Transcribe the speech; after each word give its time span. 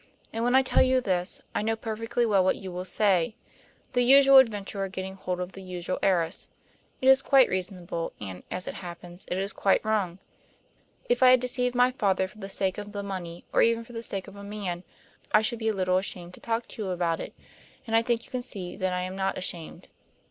And 0.33 0.43
when 0.43 0.55
I 0.55 0.63
tell 0.63 0.81
you 0.81 0.99
this, 0.99 1.43
I 1.53 1.61
know 1.61 1.75
perfectly 1.75 2.25
well 2.25 2.43
what 2.43 2.55
you 2.55 2.71
will 2.71 2.85
say 2.85 3.35
the 3.93 4.01
usual 4.01 4.37
adventurer 4.39 4.87
getting 4.87 5.13
hold 5.13 5.39
of 5.39 5.51
the 5.51 5.61
usual 5.61 5.99
heiress. 6.01 6.47
It 7.01 7.07
is 7.07 7.21
quite 7.21 7.47
reasonable, 7.49 8.11
and, 8.19 8.41
as 8.49 8.67
it 8.67 8.73
happens, 8.73 9.25
it 9.27 9.37
is 9.37 9.53
quite 9.53 9.85
wrong. 9.85 10.17
If 11.07 11.21
I 11.21 11.29
had 11.29 11.39
deceived 11.39 11.75
my 11.75 11.91
father 11.91 12.27
for 12.27 12.39
the 12.39 12.49
sake 12.49 12.79
of 12.79 12.93
the 12.93 13.03
money, 13.03 13.45
or 13.53 13.61
even 13.61 13.83
for 13.83 13.93
the 13.93 14.01
sake 14.01 14.27
of 14.27 14.35
a 14.35 14.43
man, 14.43 14.83
I 15.33 15.43
should 15.43 15.59
be 15.59 15.69
a 15.69 15.73
little 15.73 15.97
ashamed 15.99 16.33
to 16.33 16.39
talk 16.39 16.67
to 16.69 16.81
you 16.81 16.89
about 16.89 17.19
it. 17.19 17.35
And 17.85 17.95
I 17.95 18.01
think 18.01 18.25
you 18.25 18.31
can 18.31 18.41
see 18.41 18.75
that 18.77 18.93
I 18.93 19.01
am 19.03 19.15
not 19.15 19.37
ashamed." 19.37 19.87